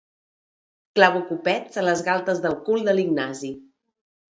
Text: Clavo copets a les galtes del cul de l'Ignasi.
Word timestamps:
Clavo 0.99 1.21
copets 1.33 1.79
a 1.83 1.85
les 1.87 2.03
galtes 2.09 2.43
del 2.47 2.57
cul 2.71 2.89
de 2.91 2.99
l'Ignasi. 2.99 3.55